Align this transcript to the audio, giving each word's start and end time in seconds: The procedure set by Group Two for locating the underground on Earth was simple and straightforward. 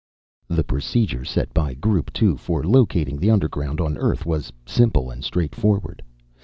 The 0.47 0.63
procedure 0.63 1.23
set 1.23 1.53
by 1.53 1.75
Group 1.75 2.11
Two 2.11 2.35
for 2.35 2.63
locating 2.63 3.19
the 3.19 3.29
underground 3.29 3.79
on 3.79 3.99
Earth 3.99 4.25
was 4.25 4.51
simple 4.65 5.11
and 5.11 5.23
straightforward. 5.23 6.01